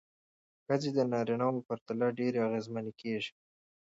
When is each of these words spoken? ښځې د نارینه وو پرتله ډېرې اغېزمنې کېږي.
ښځې 0.65 0.89
د 0.97 0.99
نارینه 1.11 1.47
وو 1.51 1.65
پرتله 1.67 2.07
ډېرې 2.19 2.39
اغېزمنې 2.47 2.93
کېږي. 3.01 3.31